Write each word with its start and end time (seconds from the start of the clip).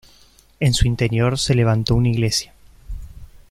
En 0.59 0.73
su 0.73 0.87
interior 0.87 1.37
se 1.37 1.53
levantó 1.53 1.93
una 1.93 2.09
iglesia. 2.09 2.55